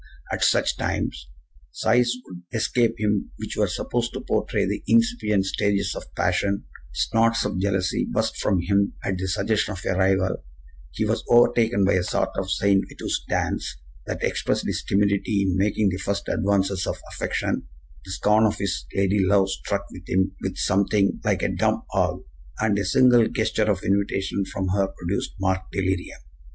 At 0.31 0.43
such 0.43 0.77
times 0.77 1.29
sighs 1.71 2.15
would 2.25 2.41
escape 2.51 2.95
him 2.97 3.29
which 3.37 3.55
were 3.55 3.67
supposed 3.67 4.13
to 4.13 4.21
portray 4.21 4.65
the 4.65 4.81
incipient 4.87 5.45
stages 5.45 5.93
of 5.95 6.11
passion; 6.15 6.65
snorts 6.91 7.45
of 7.45 7.59
jealousy 7.59 8.07
burst 8.11 8.35
from 8.37 8.61
him 8.61 8.93
at 9.03 9.19
the 9.19 9.27
suggestion 9.27 9.73
of 9.73 9.85
a 9.85 9.93
rival; 9.95 10.43
he 10.89 11.05
was 11.05 11.23
overtaken 11.29 11.85
by 11.85 11.93
a 11.93 12.03
sort 12.03 12.31
of 12.35 12.49
St. 12.49 12.83
Vitus's 12.89 13.23
dance 13.29 13.77
that 14.07 14.23
expressed 14.23 14.65
his 14.65 14.83
timidity 14.83 15.43
in 15.43 15.55
making 15.55 15.89
the 15.89 15.97
first 15.97 16.27
advances 16.27 16.87
of 16.87 16.99
affection; 17.13 17.67
the 18.03 18.11
scorn 18.11 18.47
of 18.47 18.57
his 18.57 18.87
ladylove 18.95 19.49
struck 19.49 19.85
him 20.07 20.31
with 20.41 20.57
something 20.57 21.19
like 21.23 21.43
a 21.43 21.49
dumb 21.55 21.83
ague; 21.93 22.23
and 22.59 22.79
a 22.79 22.85
single 22.85 23.27
gesture 23.27 23.69
of 23.69 23.83
invitation 23.83 24.45
from 24.51 24.69
her 24.69 24.87
produced 24.97 25.35
marked 25.39 25.71
delirium. 25.71 26.19